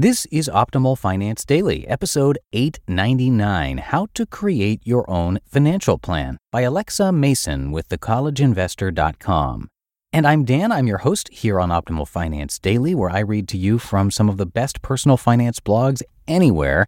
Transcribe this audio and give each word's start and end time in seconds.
This 0.00 0.26
is 0.26 0.48
Optimal 0.48 0.96
Finance 0.96 1.44
Daily, 1.44 1.84
episode 1.88 2.38
899 2.52 3.78
How 3.78 4.06
to 4.14 4.26
Create 4.26 4.80
Your 4.84 5.10
Own 5.10 5.40
Financial 5.44 5.98
Plan 5.98 6.38
by 6.52 6.60
Alexa 6.60 7.10
Mason 7.10 7.72
with 7.72 7.88
thecollegeinvestor.com. 7.88 9.66
And 10.12 10.24
I'm 10.24 10.44
Dan, 10.44 10.70
I'm 10.70 10.86
your 10.86 10.98
host 10.98 11.28
here 11.32 11.58
on 11.58 11.70
Optimal 11.70 12.06
Finance 12.06 12.60
Daily, 12.60 12.94
where 12.94 13.10
I 13.10 13.18
read 13.18 13.48
to 13.48 13.58
you 13.58 13.80
from 13.80 14.12
some 14.12 14.28
of 14.28 14.36
the 14.36 14.46
best 14.46 14.82
personal 14.82 15.16
finance 15.16 15.58
blogs 15.58 16.00
anywhere. 16.28 16.86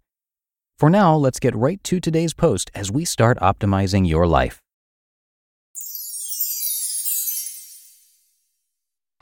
For 0.79 0.89
now, 0.89 1.13
let's 1.13 1.41
get 1.41 1.53
right 1.53 1.83
to 1.83 1.99
today's 1.99 2.33
post 2.33 2.71
as 2.73 2.93
we 2.93 3.03
start 3.03 3.37
optimizing 3.39 4.07
your 4.07 4.25
life. 4.25 4.60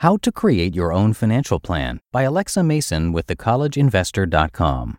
How 0.00 0.16
to 0.22 0.32
Create 0.32 0.74
Your 0.74 0.94
Own 0.94 1.12
Financial 1.12 1.60
Plan 1.60 2.00
by 2.10 2.22
Alexa 2.22 2.62
Mason 2.62 3.12
with 3.12 3.26
thecollegeinvestor.com. 3.26 4.96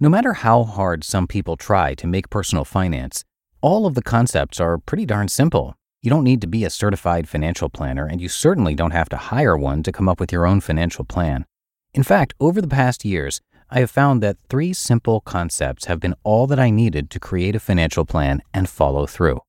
No 0.00 0.08
matter 0.08 0.32
how 0.32 0.64
hard 0.64 1.04
some 1.04 1.26
people 1.26 1.58
try 1.58 1.92
to 1.96 2.06
make 2.06 2.30
personal 2.30 2.64
finance, 2.64 3.24
all 3.60 3.84
of 3.84 3.94
the 3.94 4.00
concepts 4.00 4.58
are 4.58 4.78
pretty 4.78 5.04
darn 5.04 5.28
simple. 5.28 5.74
You 6.00 6.08
don't 6.08 6.24
need 6.24 6.40
to 6.40 6.46
be 6.46 6.64
a 6.64 6.70
certified 6.70 7.28
financial 7.28 7.68
planner, 7.68 8.06
and 8.06 8.22
you 8.22 8.28
certainly 8.30 8.74
don't 8.74 8.92
have 8.92 9.10
to 9.10 9.18
hire 9.18 9.54
one 9.54 9.82
to 9.82 9.92
come 9.92 10.08
up 10.08 10.18
with 10.18 10.32
your 10.32 10.46
own 10.46 10.62
financial 10.62 11.04
plan. 11.04 11.44
In 11.92 12.02
fact, 12.02 12.32
over 12.40 12.62
the 12.62 12.66
past 12.66 13.04
years, 13.04 13.42
I 13.68 13.80
have 13.80 13.90
found 13.90 14.22
that 14.22 14.38
three 14.48 14.72
simple 14.72 15.20
concepts 15.20 15.84
have 15.84 16.00
been 16.00 16.14
all 16.24 16.46
that 16.46 16.58
I 16.58 16.70
needed 16.70 17.10
to 17.10 17.20
create 17.20 17.54
a 17.54 17.60
financial 17.60 18.06
plan 18.06 18.40
and 18.54 18.66
follow 18.66 19.04
through. 19.04 19.40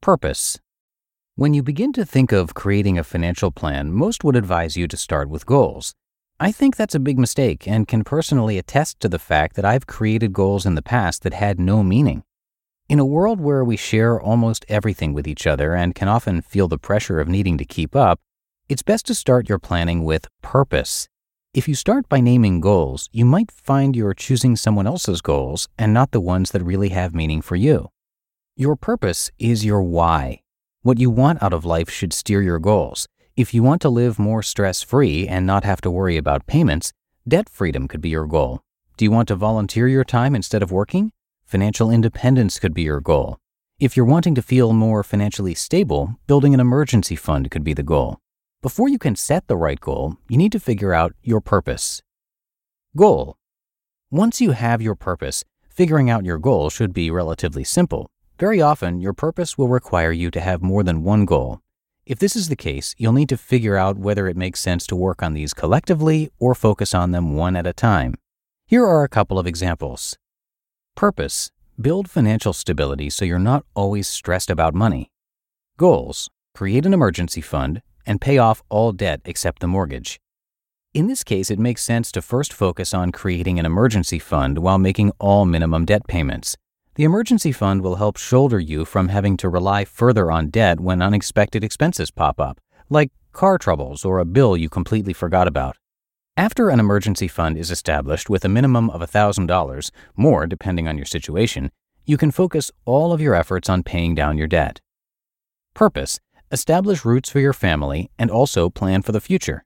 Purpose. 0.00 0.58
When 1.36 1.54
you 1.54 1.62
begin 1.62 1.92
to 1.94 2.04
think 2.04 2.32
of 2.32 2.52
creating 2.52 2.98
a 2.98 3.04
financial 3.04 3.50
plan, 3.50 3.92
most 3.92 4.24
would 4.24 4.36
advise 4.36 4.76
you 4.76 4.86
to 4.88 4.96
start 4.96 5.30
with 5.30 5.46
goals. 5.46 5.94
I 6.38 6.52
think 6.52 6.76
that's 6.76 6.94
a 6.94 7.00
big 7.00 7.18
mistake 7.18 7.66
and 7.66 7.88
can 7.88 8.04
personally 8.04 8.58
attest 8.58 9.00
to 9.00 9.08
the 9.08 9.18
fact 9.18 9.56
that 9.56 9.64
I've 9.64 9.86
created 9.86 10.34
goals 10.34 10.66
in 10.66 10.74
the 10.74 10.82
past 10.82 11.22
that 11.22 11.32
had 11.32 11.58
no 11.58 11.82
meaning. 11.82 12.24
In 12.90 12.98
a 12.98 13.06
world 13.06 13.40
where 13.40 13.64
we 13.64 13.76
share 13.76 14.20
almost 14.20 14.66
everything 14.68 15.14
with 15.14 15.26
each 15.26 15.46
other 15.46 15.74
and 15.74 15.94
can 15.94 16.08
often 16.08 16.42
feel 16.42 16.68
the 16.68 16.76
pressure 16.76 17.20
of 17.20 17.28
needing 17.28 17.56
to 17.56 17.64
keep 17.64 17.96
up, 17.96 18.20
it's 18.68 18.82
best 18.82 19.06
to 19.06 19.14
start 19.14 19.48
your 19.48 19.58
planning 19.58 20.04
with 20.04 20.28
purpose. 20.42 21.08
If 21.54 21.68
you 21.68 21.74
start 21.74 22.08
by 22.08 22.20
naming 22.20 22.60
goals, 22.60 23.08
you 23.12 23.24
might 23.24 23.50
find 23.50 23.96
you're 23.96 24.14
choosing 24.14 24.56
someone 24.56 24.86
else's 24.86 25.22
goals 25.22 25.68
and 25.78 25.94
not 25.94 26.10
the 26.10 26.20
ones 26.20 26.50
that 26.50 26.62
really 26.62 26.90
have 26.90 27.14
meaning 27.14 27.40
for 27.40 27.56
you. 27.56 27.88
Your 28.56 28.76
purpose 28.76 29.30
is 29.38 29.64
your 29.64 29.82
why. 29.82 30.42
What 30.82 30.98
you 30.98 31.10
want 31.10 31.42
out 31.42 31.52
of 31.52 31.66
life 31.66 31.90
should 31.90 32.14
steer 32.14 32.40
your 32.40 32.58
goals. 32.58 33.06
If 33.36 33.52
you 33.52 33.62
want 33.62 33.82
to 33.82 33.90
live 33.90 34.18
more 34.18 34.42
stress 34.42 34.80
free 34.82 35.28
and 35.28 35.44
not 35.44 35.62
have 35.62 35.82
to 35.82 35.90
worry 35.90 36.16
about 36.16 36.46
payments, 36.46 36.94
debt 37.28 37.50
freedom 37.50 37.86
could 37.86 38.00
be 38.00 38.08
your 38.08 38.24
goal. 38.24 38.62
Do 38.96 39.04
you 39.04 39.10
want 39.10 39.28
to 39.28 39.34
volunteer 39.34 39.88
your 39.88 40.04
time 40.04 40.34
instead 40.34 40.62
of 40.62 40.72
working? 40.72 41.12
Financial 41.44 41.90
independence 41.90 42.58
could 42.58 42.72
be 42.72 42.80
your 42.80 43.02
goal. 43.02 43.36
If 43.78 43.94
you're 43.94 44.06
wanting 44.06 44.34
to 44.36 44.42
feel 44.42 44.72
more 44.72 45.02
financially 45.02 45.54
stable, 45.54 46.14
building 46.26 46.54
an 46.54 46.60
emergency 46.60 47.14
fund 47.14 47.50
could 47.50 47.62
be 47.62 47.74
the 47.74 47.82
goal. 47.82 48.16
Before 48.62 48.88
you 48.88 48.98
can 48.98 49.16
set 49.16 49.48
the 49.48 49.58
right 49.58 49.80
goal, 49.80 50.16
you 50.30 50.38
need 50.38 50.52
to 50.52 50.58
figure 50.58 50.94
out 50.94 51.12
your 51.22 51.42
purpose. 51.42 52.00
Goal. 52.96 53.36
Once 54.10 54.40
you 54.40 54.52
have 54.52 54.80
your 54.80 54.94
purpose, 54.94 55.44
figuring 55.68 56.08
out 56.08 56.24
your 56.24 56.38
goal 56.38 56.70
should 56.70 56.94
be 56.94 57.10
relatively 57.10 57.64
simple. 57.64 58.08
Very 58.40 58.62
often, 58.62 59.02
your 59.02 59.12
purpose 59.12 59.58
will 59.58 59.68
require 59.68 60.12
you 60.12 60.30
to 60.30 60.40
have 60.40 60.62
more 60.62 60.82
than 60.82 61.02
one 61.02 61.26
goal. 61.26 61.60
If 62.06 62.18
this 62.18 62.34
is 62.34 62.48
the 62.48 62.56
case, 62.56 62.94
you'll 62.96 63.12
need 63.12 63.28
to 63.28 63.36
figure 63.36 63.76
out 63.76 63.98
whether 63.98 64.26
it 64.28 64.36
makes 64.36 64.60
sense 64.60 64.86
to 64.86 64.96
work 64.96 65.22
on 65.22 65.34
these 65.34 65.52
collectively 65.52 66.30
or 66.38 66.54
focus 66.54 66.94
on 66.94 67.10
them 67.10 67.34
one 67.34 67.54
at 67.54 67.66
a 67.66 67.74
time. 67.74 68.14
Here 68.66 68.82
are 68.82 69.04
a 69.04 69.10
couple 69.10 69.38
of 69.38 69.46
examples. 69.46 70.16
Purpose 70.96 71.50
Build 71.78 72.08
financial 72.08 72.54
stability 72.54 73.10
so 73.10 73.26
you're 73.26 73.38
not 73.38 73.66
always 73.74 74.08
stressed 74.08 74.48
about 74.48 74.74
money. 74.74 75.10
Goals 75.76 76.30
Create 76.54 76.86
an 76.86 76.94
emergency 76.94 77.42
fund 77.42 77.82
and 78.06 78.22
pay 78.22 78.38
off 78.38 78.62
all 78.70 78.92
debt 78.92 79.20
except 79.26 79.60
the 79.60 79.68
mortgage. 79.68 80.18
In 80.94 81.08
this 81.08 81.24
case, 81.24 81.50
it 81.50 81.58
makes 81.58 81.84
sense 81.84 82.10
to 82.12 82.22
first 82.22 82.54
focus 82.54 82.94
on 82.94 83.12
creating 83.12 83.58
an 83.58 83.66
emergency 83.66 84.18
fund 84.18 84.56
while 84.56 84.78
making 84.78 85.12
all 85.18 85.44
minimum 85.44 85.84
debt 85.84 86.06
payments. 86.08 86.56
The 86.96 87.04
emergency 87.04 87.52
fund 87.52 87.82
will 87.82 87.96
help 87.96 88.16
shoulder 88.16 88.58
you 88.58 88.84
from 88.84 89.08
having 89.08 89.36
to 89.38 89.48
rely 89.48 89.84
further 89.84 90.30
on 90.30 90.50
debt 90.50 90.80
when 90.80 91.00
unexpected 91.00 91.62
expenses 91.62 92.10
pop 92.10 92.40
up, 92.40 92.60
like 92.88 93.12
car 93.32 93.58
troubles 93.58 94.04
or 94.04 94.18
a 94.18 94.24
bill 94.24 94.56
you 94.56 94.68
completely 94.68 95.12
forgot 95.12 95.46
about. 95.46 95.76
After 96.36 96.68
an 96.68 96.80
emergency 96.80 97.28
fund 97.28 97.56
is 97.56 97.70
established 97.70 98.28
with 98.28 98.44
a 98.44 98.48
minimum 98.48 98.90
of 98.90 99.02
$1,000, 99.02 99.90
more 100.16 100.46
depending 100.46 100.88
on 100.88 100.96
your 100.96 101.06
situation, 101.06 101.70
you 102.04 102.16
can 102.16 102.30
focus 102.30 102.72
all 102.84 103.12
of 103.12 103.20
your 103.20 103.34
efforts 103.34 103.68
on 103.68 103.82
paying 103.84 104.14
down 104.14 104.36
your 104.36 104.48
debt. 104.48 104.80
Purpose 105.74 106.18
Establish 106.50 107.04
roots 107.04 107.30
for 107.30 107.38
your 107.38 107.52
family 107.52 108.10
and 108.18 108.28
also 108.28 108.68
plan 108.68 109.02
for 109.02 109.12
the 109.12 109.20
future. 109.20 109.64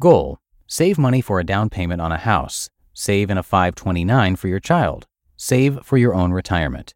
Goal 0.00 0.38
Save 0.68 0.98
money 0.98 1.20
for 1.20 1.40
a 1.40 1.44
down 1.44 1.70
payment 1.70 2.00
on 2.00 2.12
a 2.12 2.18
house. 2.18 2.70
Save 2.92 3.30
in 3.30 3.38
a 3.38 3.42
529 3.42 4.36
for 4.36 4.48
your 4.48 4.60
child. 4.60 5.06
Save 5.36 5.84
for 5.84 5.98
your 5.98 6.14
own 6.14 6.32
retirement. 6.32 6.94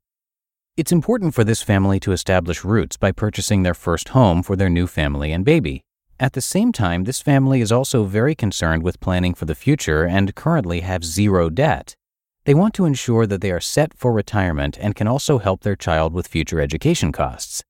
It's 0.76 0.92
important 0.92 1.34
for 1.34 1.44
this 1.44 1.62
family 1.62 2.00
to 2.00 2.12
establish 2.12 2.64
roots 2.64 2.96
by 2.96 3.12
purchasing 3.12 3.62
their 3.62 3.74
first 3.74 4.10
home 4.10 4.42
for 4.42 4.56
their 4.56 4.70
new 4.70 4.86
family 4.86 5.30
and 5.30 5.44
baby. 5.44 5.82
At 6.18 6.32
the 6.32 6.40
same 6.40 6.72
time, 6.72 7.04
this 7.04 7.20
family 7.20 7.60
is 7.60 7.70
also 7.70 8.04
very 8.04 8.34
concerned 8.34 8.82
with 8.82 9.00
planning 9.00 9.34
for 9.34 9.44
the 9.44 9.54
future 9.54 10.06
and 10.06 10.34
currently 10.34 10.80
have 10.80 11.04
zero 11.04 11.50
debt. 11.50 11.94
They 12.44 12.54
want 12.54 12.72
to 12.74 12.86
ensure 12.86 13.26
that 13.26 13.42
they 13.42 13.50
are 13.50 13.60
set 13.60 13.92
for 13.92 14.12
retirement 14.12 14.78
and 14.80 14.94
can 14.94 15.06
also 15.06 15.38
help 15.38 15.60
their 15.60 15.76
child 15.76 16.14
with 16.14 16.26
future 16.26 16.60
education 16.60 17.12
costs. 17.12 17.62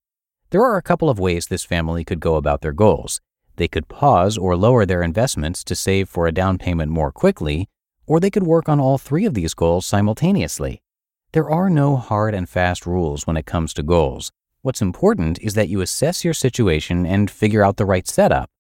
There 0.50 0.62
are 0.62 0.76
a 0.76 0.82
couple 0.82 1.10
of 1.10 1.18
ways 1.18 1.46
this 1.46 1.64
family 1.64 2.04
could 2.04 2.20
go 2.20 2.36
about 2.36 2.60
their 2.60 2.72
goals. 2.72 3.20
They 3.56 3.68
could 3.68 3.88
pause 3.88 4.38
or 4.38 4.56
lower 4.56 4.86
their 4.86 5.02
investments 5.02 5.64
to 5.64 5.74
save 5.74 6.08
for 6.08 6.26
a 6.26 6.32
down 6.32 6.58
payment 6.58 6.92
more 6.92 7.10
quickly, 7.10 7.68
or 8.10 8.18
they 8.18 8.28
could 8.28 8.42
work 8.42 8.68
on 8.68 8.80
all 8.80 8.98
three 8.98 9.24
of 9.24 9.34
these 9.34 9.54
goals 9.54 9.86
simultaneously. 9.86 10.82
There 11.30 11.48
are 11.48 11.70
no 11.70 11.94
hard 11.94 12.34
and 12.34 12.48
fast 12.48 12.84
rules 12.84 13.24
when 13.24 13.36
it 13.36 13.46
comes 13.46 13.72
to 13.74 13.84
goals. 13.84 14.32
What's 14.62 14.82
important 14.82 15.38
is 15.40 15.54
that 15.54 15.68
you 15.68 15.80
assess 15.80 16.24
your 16.24 16.34
situation 16.34 17.06
and 17.06 17.30
figure 17.30 17.64
out 17.64 17.76
the 17.76 17.84
right 17.84 18.08
setup. 18.08 18.50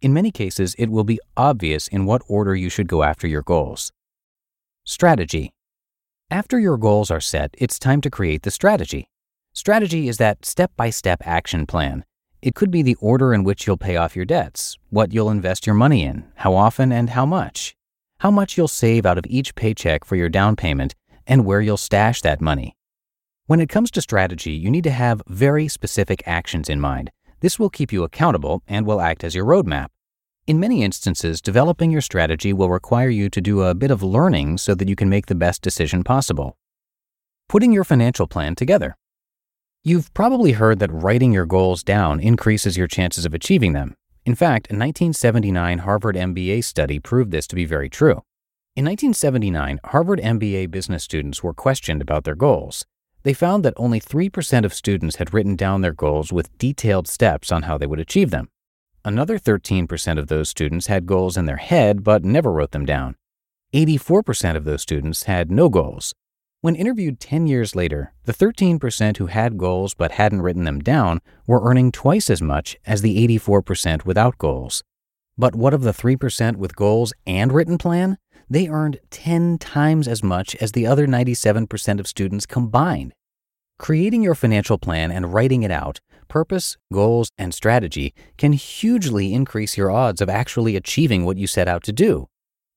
In 0.00 0.14
many 0.14 0.30
cases, 0.30 0.74
it 0.78 0.88
will 0.88 1.04
be 1.04 1.20
obvious 1.36 1.86
in 1.86 2.06
what 2.06 2.22
order 2.28 2.56
you 2.56 2.70
should 2.70 2.88
go 2.88 3.02
after 3.02 3.26
your 3.26 3.42
goals. 3.42 3.92
Strategy. 4.84 5.52
After 6.30 6.58
your 6.58 6.78
goals 6.78 7.10
are 7.10 7.20
set, 7.20 7.54
it's 7.58 7.78
time 7.78 8.00
to 8.00 8.10
create 8.10 8.42
the 8.42 8.50
strategy. 8.50 9.10
Strategy 9.52 10.08
is 10.08 10.16
that 10.16 10.46
step 10.46 10.72
by 10.78 10.88
step 10.88 11.20
action 11.26 11.66
plan. 11.66 12.06
It 12.40 12.54
could 12.54 12.70
be 12.70 12.80
the 12.80 12.96
order 13.00 13.34
in 13.34 13.44
which 13.44 13.66
you'll 13.66 13.76
pay 13.76 13.96
off 13.96 14.16
your 14.16 14.24
debts, 14.24 14.78
what 14.88 15.12
you'll 15.12 15.28
invest 15.28 15.66
your 15.66 15.76
money 15.76 16.04
in, 16.04 16.24
how 16.36 16.54
often 16.54 16.90
and 16.90 17.10
how 17.10 17.26
much 17.26 17.76
how 18.24 18.30
much 18.30 18.56
you'll 18.56 18.66
save 18.66 19.04
out 19.04 19.18
of 19.18 19.26
each 19.28 19.54
paycheck 19.54 20.02
for 20.02 20.16
your 20.16 20.30
down 20.30 20.56
payment, 20.56 20.94
and 21.26 21.44
where 21.44 21.60
you'll 21.60 21.76
stash 21.76 22.22
that 22.22 22.40
money. 22.40 22.74
When 23.44 23.60
it 23.60 23.68
comes 23.68 23.90
to 23.90 24.00
strategy, 24.00 24.52
you 24.52 24.70
need 24.70 24.84
to 24.84 24.90
have 24.90 25.20
very 25.28 25.68
specific 25.68 26.22
actions 26.24 26.70
in 26.70 26.80
mind. 26.80 27.10
This 27.40 27.58
will 27.58 27.68
keep 27.68 27.92
you 27.92 28.02
accountable 28.02 28.62
and 28.66 28.86
will 28.86 29.02
act 29.02 29.24
as 29.24 29.34
your 29.34 29.44
roadmap. 29.44 29.88
In 30.46 30.58
many 30.58 30.82
instances, 30.82 31.42
developing 31.42 31.90
your 31.90 32.00
strategy 32.00 32.54
will 32.54 32.70
require 32.70 33.10
you 33.10 33.28
to 33.28 33.42
do 33.42 33.60
a 33.60 33.74
bit 33.74 33.90
of 33.90 34.02
learning 34.02 34.56
so 34.56 34.74
that 34.74 34.88
you 34.88 34.96
can 34.96 35.10
make 35.10 35.26
the 35.26 35.34
best 35.34 35.60
decision 35.60 36.02
possible. 36.02 36.56
Putting 37.50 37.74
your 37.74 37.84
financial 37.84 38.26
plan 38.26 38.54
together. 38.54 38.96
You've 39.82 40.14
probably 40.14 40.52
heard 40.52 40.78
that 40.78 40.90
writing 40.90 41.34
your 41.34 41.44
goals 41.44 41.82
down 41.82 42.20
increases 42.20 42.78
your 42.78 42.86
chances 42.86 43.26
of 43.26 43.34
achieving 43.34 43.74
them. 43.74 43.96
In 44.26 44.34
fact, 44.34 44.68
a 44.68 44.74
1979 44.74 45.80
Harvard 45.80 46.16
MBA 46.16 46.64
study 46.64 46.98
proved 46.98 47.30
this 47.30 47.46
to 47.46 47.54
be 47.54 47.66
very 47.66 47.90
true. 47.90 48.22
In 48.74 48.86
1979, 48.86 49.80
Harvard 49.84 50.18
MBA 50.18 50.70
business 50.70 51.04
students 51.04 51.42
were 51.42 51.52
questioned 51.52 52.00
about 52.00 52.24
their 52.24 52.34
goals. 52.34 52.86
They 53.22 53.34
found 53.34 53.64
that 53.64 53.74
only 53.76 54.00
3% 54.00 54.64
of 54.64 54.72
students 54.72 55.16
had 55.16 55.34
written 55.34 55.56
down 55.56 55.82
their 55.82 55.92
goals 55.92 56.32
with 56.32 56.56
detailed 56.56 57.06
steps 57.06 57.52
on 57.52 57.64
how 57.64 57.76
they 57.76 57.86
would 57.86 58.00
achieve 58.00 58.30
them. 58.30 58.48
Another 59.04 59.38
13% 59.38 60.18
of 60.18 60.28
those 60.28 60.48
students 60.48 60.86
had 60.86 61.04
goals 61.04 61.36
in 61.36 61.44
their 61.44 61.58
head 61.58 62.02
but 62.02 62.24
never 62.24 62.50
wrote 62.50 62.70
them 62.70 62.86
down. 62.86 63.16
84% 63.74 64.56
of 64.56 64.64
those 64.64 64.80
students 64.80 65.24
had 65.24 65.50
no 65.50 65.68
goals. 65.68 66.14
When 66.64 66.76
interviewed 66.76 67.20
10 67.20 67.46
years 67.46 67.76
later, 67.76 68.14
the 68.24 68.32
13% 68.32 69.18
who 69.18 69.26
had 69.26 69.58
goals 69.58 69.92
but 69.92 70.12
hadn't 70.12 70.40
written 70.40 70.64
them 70.64 70.80
down 70.80 71.20
were 71.46 71.62
earning 71.62 71.92
twice 71.92 72.30
as 72.30 72.40
much 72.40 72.78
as 72.86 73.02
the 73.02 73.18
84% 73.28 74.06
without 74.06 74.38
goals. 74.38 74.82
But 75.36 75.54
what 75.54 75.74
of 75.74 75.82
the 75.82 75.92
3% 75.92 76.56
with 76.56 76.74
goals 76.74 77.12
and 77.26 77.52
written 77.52 77.76
plan? 77.76 78.16
They 78.48 78.68
earned 78.68 78.98
10 79.10 79.58
times 79.58 80.08
as 80.08 80.22
much 80.22 80.56
as 80.56 80.72
the 80.72 80.86
other 80.86 81.06
97% 81.06 82.00
of 82.00 82.08
students 82.08 82.46
combined. 82.46 83.12
Creating 83.78 84.22
your 84.22 84.34
financial 84.34 84.78
plan 84.78 85.10
and 85.10 85.34
writing 85.34 85.64
it 85.64 85.70
out 85.70 86.00
purpose, 86.28 86.78
goals, 86.90 87.28
and 87.36 87.52
strategy 87.52 88.14
can 88.38 88.54
hugely 88.54 89.34
increase 89.34 89.76
your 89.76 89.90
odds 89.90 90.22
of 90.22 90.30
actually 90.30 90.76
achieving 90.76 91.26
what 91.26 91.36
you 91.36 91.46
set 91.46 91.68
out 91.68 91.82
to 91.82 91.92
do. 91.92 92.26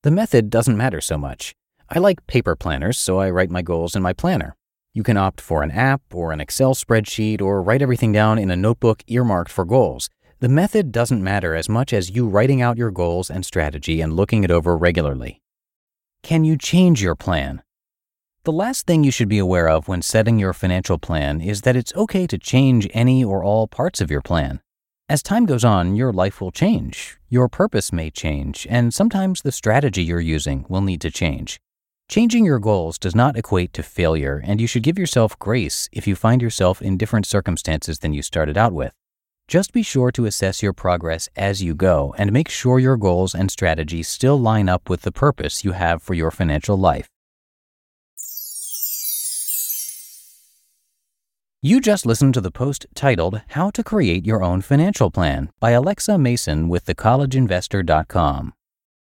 The 0.04 0.12
method 0.12 0.50
doesn't 0.50 0.75
matter 0.75 1.00
so 1.00 1.18
much. 1.18 1.56
I 1.89 2.00
like 2.00 2.28
paper 2.28 2.56
planners, 2.56 3.00
so 3.00 3.19
I 3.19 3.30
write 3.30 3.50
my 3.50 3.62
goals 3.62 3.95
in 3.95 4.01
my 4.01 4.12
planner. 4.12 4.57
You 4.94 5.04
can 5.04 5.16
opt 5.16 5.39
for 5.39 5.63
an 5.63 5.72
app 5.72 6.01
or 6.13 6.34
an 6.34 6.42
Excel 6.42 6.75
spreadsheet 6.75 7.42
or 7.42 7.62
write 7.62 7.81
everything 7.81 8.12
down 8.12 8.38
in 8.38 8.51
a 8.51 8.57
notebook 8.57 9.04
earmarked 9.07 9.51
for 9.51 9.63
goals. 9.63 10.10
The 10.39 10.50
method 10.50 10.92
doesn't 10.92 11.24
matter 11.24 11.56
as 11.56 11.69
much 11.69 11.94
as 11.94 12.10
you 12.10 12.28
writing 12.28 12.62
out 12.62 12.78
your 12.78 12.92
goals 12.92 13.30
and 13.30 13.45
strategy 13.45 14.01
and 14.01 14.18
looking 14.18 14.44
it 14.44 14.51
over 14.51 14.75
regularly. 14.75 15.42
Can 16.24 16.44
you 16.44 16.57
change 16.57 17.01
your 17.01 17.16
plan? 17.16 17.62
The 18.44 18.51
last 18.51 18.86
thing 18.86 19.06
you 19.06 19.12
should 19.12 19.30
be 19.30 19.39
aware 19.39 19.69
of 19.69 19.88
when 19.88 20.01
setting 20.01 20.38
your 20.38 20.54
financial 20.54 20.98
plan 20.98 21.39
is 21.39 21.62
that 21.62 21.78
it's 21.78 21.95
okay 21.95 22.28
to 22.28 22.38
change 22.38 22.89
any 22.94 23.24
or 23.24 23.44
all 23.44 23.66
parts 23.66 24.01
of 24.01 24.12
your 24.12 24.22
plan. 24.22 24.60
As 25.07 25.24
time 25.24 25.45
goes 25.45 25.63
on, 25.63 25.95
your 25.95 26.12
life 26.12 26.42
will 26.42 26.51
change, 26.51 27.18
your 27.30 27.48
purpose 27.48 27.94
may 27.94 28.10
change, 28.10 28.68
and 28.69 28.94
sometimes 28.94 29.42
the 29.42 29.54
strategy 29.54 30.04
you're 30.04 30.19
using 30.19 30.66
will 30.68 30.81
need 30.81 31.00
to 31.01 31.10
change. 31.10 31.62
Changing 32.09 32.45
your 32.45 32.59
goals 32.59 32.98
does 32.98 33.13
not 33.13 33.36
equate 33.36 33.74
to 33.74 33.83
failure, 33.83 34.42
and 34.45 34.62
you 34.62 34.68
should 34.68 34.83
give 34.83 34.98
yourself 34.98 35.38
grace 35.39 35.89
if 35.92 36.07
you 36.07 36.15
find 36.15 36.42
yourself 36.42 36.81
in 36.81 36.95
different 36.95 37.25
circumstances 37.25 38.00
than 38.00 38.13
you 38.13 38.21
started 38.21 38.57
out 38.57 38.71
with. 38.71 38.94
Just 39.50 39.74
be 39.74 39.83
sure 39.83 40.09
to 40.12 40.25
assess 40.25 40.63
your 40.63 40.71
progress 40.71 41.27
as 41.36 41.62
you 41.62 41.75
go 41.75 42.15
and 42.18 42.31
make 42.31 42.48
sure 42.48 42.80
your 42.80 42.95
goals 42.95 43.36
and 43.36 43.51
strategies 43.51 44.07
still 44.07 44.39
line 44.39 44.69
up 44.69 44.89
with 44.89 45.01
the 45.01 45.12
purpose 45.12 45.65
you 45.65 45.74
have 45.74 46.01
for 46.01 46.13
your 46.13 46.31
financial 46.31 46.77
life. 46.77 47.09
You 51.62 51.81
just 51.81 52.06
listened 52.06 52.33
to 52.36 52.42
the 52.42 52.51
post 52.51 52.86
titled 52.95 53.42
How 53.50 53.69
to 53.71 53.83
Create 53.83 54.25
Your 54.25 54.44
Own 54.44 54.62
Financial 54.62 55.12
Plan 55.12 55.50
by 55.60 55.71
Alexa 55.71 56.18
Mason 56.18 56.69
with 56.69 56.86
thecollegeinvestor.com. 56.86 58.53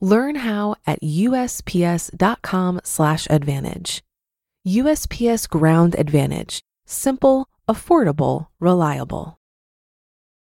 Learn 0.00 0.36
how 0.36 0.76
at 0.86 1.02
usps.com/advantage. 1.02 4.02
USPS 4.66 5.46
Ground 5.46 5.94
Advantage: 5.98 6.62
simple, 6.86 7.48
affordable, 7.68 8.46
reliable. 8.58 9.36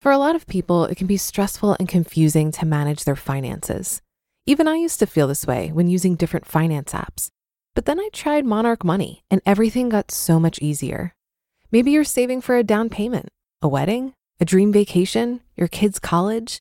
For 0.00 0.10
a 0.12 0.18
lot 0.18 0.36
of 0.36 0.46
people, 0.46 0.84
it 0.84 0.96
can 0.96 1.06
be 1.06 1.16
stressful 1.16 1.76
and 1.78 1.88
confusing 1.88 2.52
to 2.52 2.66
manage 2.66 3.04
their 3.04 3.16
finances. 3.16 4.02
Even 4.44 4.68
I 4.68 4.76
used 4.76 4.98
to 4.98 5.06
feel 5.06 5.28
this 5.28 5.46
way 5.46 5.72
when 5.72 5.88
using 5.88 6.16
different 6.16 6.44
finance 6.46 6.92
apps. 6.92 7.30
But 7.74 7.86
then 7.86 7.98
I 7.98 8.10
tried 8.12 8.44
Monarch 8.44 8.84
Money 8.84 9.24
and 9.30 9.40
everything 9.46 9.88
got 9.88 10.10
so 10.10 10.38
much 10.38 10.60
easier. 10.60 11.14
Maybe 11.72 11.92
you're 11.92 12.04
saving 12.04 12.42
for 12.42 12.56
a 12.56 12.62
down 12.62 12.90
payment, 12.90 13.30
a 13.62 13.68
wedding, 13.68 14.12
a 14.38 14.44
dream 14.44 14.70
vacation, 14.72 15.40
your 15.56 15.68
kids' 15.68 15.98
college. 15.98 16.60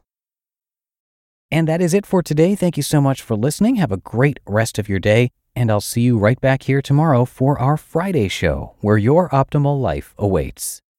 And 1.51 1.67
that 1.67 1.81
is 1.81 1.93
it 1.93 2.05
for 2.05 2.23
today. 2.23 2.55
Thank 2.55 2.77
you 2.77 2.83
so 2.83 3.01
much 3.01 3.21
for 3.21 3.35
listening. 3.35 3.75
Have 3.75 3.91
a 3.91 3.97
great 3.97 4.39
rest 4.47 4.79
of 4.79 4.87
your 4.87 4.99
day. 4.99 5.31
And 5.55 5.69
I'll 5.69 5.81
see 5.81 6.01
you 6.01 6.17
right 6.17 6.39
back 6.39 6.63
here 6.63 6.81
tomorrow 6.81 7.25
for 7.25 7.59
our 7.59 7.75
Friday 7.75 8.29
show, 8.29 8.75
where 8.79 8.97
your 8.97 9.27
optimal 9.29 9.81
life 9.81 10.15
awaits. 10.17 10.81